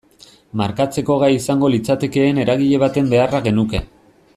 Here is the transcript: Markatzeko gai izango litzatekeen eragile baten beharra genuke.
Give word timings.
Markatzeko 0.61 1.17
gai 1.25 1.29
izango 1.41 1.71
litzatekeen 1.75 2.43
eragile 2.47 2.83
baten 2.87 3.13
beharra 3.15 3.47
genuke. 3.51 3.85